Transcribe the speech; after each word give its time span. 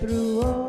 through 0.00 0.42
all 0.42 0.67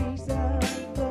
trees 0.00 0.28
of 0.30 1.09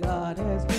God 0.00 0.36
has 0.38 0.75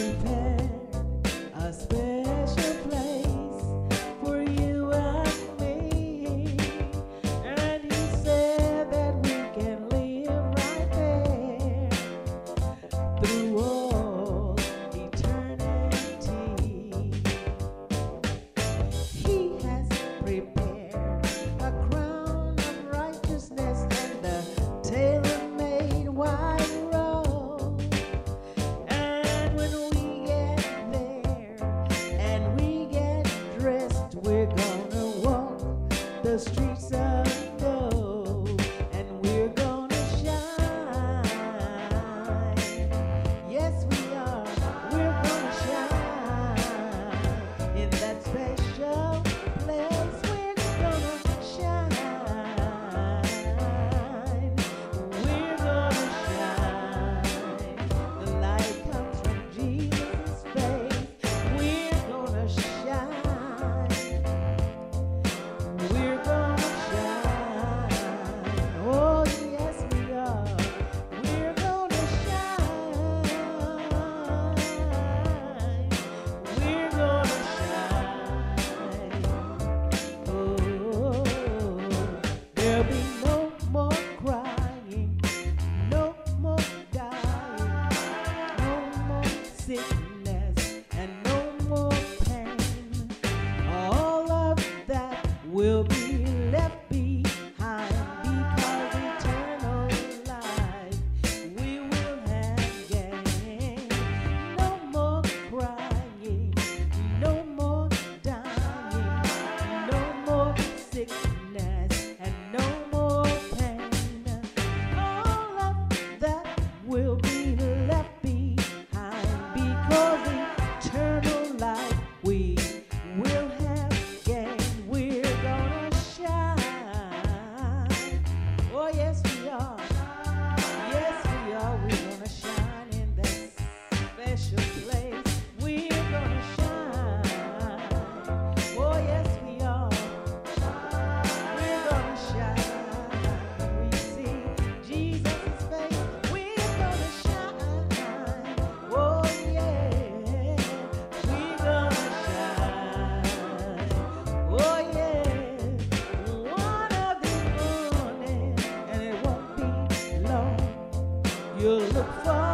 you 161.60 161.72
look 161.72 162.24
for 162.24 162.47